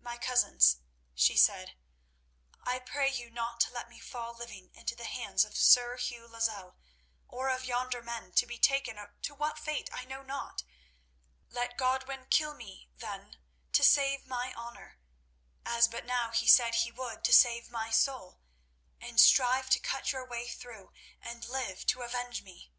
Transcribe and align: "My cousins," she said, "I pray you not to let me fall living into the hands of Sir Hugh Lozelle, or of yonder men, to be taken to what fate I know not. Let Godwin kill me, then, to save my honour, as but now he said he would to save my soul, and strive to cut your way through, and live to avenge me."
"My 0.00 0.16
cousins," 0.16 0.76
she 1.12 1.36
said, 1.36 1.74
"I 2.62 2.78
pray 2.78 3.10
you 3.10 3.30
not 3.32 3.58
to 3.62 3.72
let 3.72 3.88
me 3.88 3.98
fall 3.98 4.32
living 4.32 4.70
into 4.72 4.94
the 4.94 5.02
hands 5.06 5.44
of 5.44 5.56
Sir 5.56 5.96
Hugh 5.96 6.28
Lozelle, 6.28 6.78
or 7.26 7.48
of 7.48 7.64
yonder 7.64 8.00
men, 8.00 8.30
to 8.34 8.46
be 8.46 8.58
taken 8.58 8.96
to 9.22 9.34
what 9.34 9.58
fate 9.58 9.90
I 9.92 10.04
know 10.04 10.22
not. 10.22 10.62
Let 11.50 11.76
Godwin 11.76 12.26
kill 12.30 12.54
me, 12.54 12.90
then, 12.96 13.38
to 13.72 13.82
save 13.82 14.24
my 14.24 14.54
honour, 14.54 15.00
as 15.64 15.88
but 15.88 16.06
now 16.06 16.30
he 16.30 16.46
said 16.46 16.76
he 16.76 16.92
would 16.92 17.24
to 17.24 17.32
save 17.32 17.68
my 17.68 17.90
soul, 17.90 18.38
and 19.00 19.20
strive 19.20 19.68
to 19.70 19.80
cut 19.80 20.12
your 20.12 20.24
way 20.24 20.46
through, 20.46 20.92
and 21.20 21.44
live 21.44 21.84
to 21.86 22.02
avenge 22.02 22.42
me." 22.44 22.70